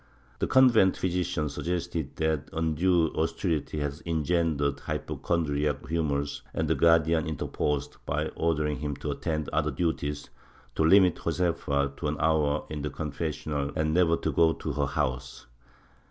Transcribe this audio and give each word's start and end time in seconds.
The 0.39 0.47
convent 0.47 0.97
physician 0.97 1.47
suggested 1.47 2.15
that 2.15 2.49
undue 2.53 3.13
austerity 3.13 3.77
had 3.81 4.01
engendered 4.03 4.79
hypochondriac 4.79 5.87
humors, 5.87 6.41
and 6.55 6.67
the 6.67 6.75
Guar 6.75 7.03
dian 7.03 7.27
interposed 7.27 7.97
by 8.07 8.29
ordering 8.29 8.79
him 8.79 8.95
to 8.95 9.11
attend 9.11 9.45
to 9.45 9.55
other 9.55 9.69
duties, 9.69 10.31
to 10.73 10.83
limit 10.83 11.17
Josefa 11.23 11.93
to 11.97 12.07
an 12.07 12.17
hour 12.19 12.65
in 12.71 12.81
the 12.81 12.89
confessional, 12.89 13.71
and 13.75 13.93
never 13.93 14.17
to 14.17 14.31
go 14.31 14.53
to 14.53 14.71
her 14.71 14.87
house. 14.87 15.45